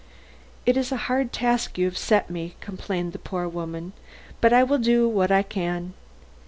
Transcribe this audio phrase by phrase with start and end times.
[0.65, 3.93] "It is a hard task you have set me," complained the poor woman;
[4.41, 5.93] "but I will do what I can.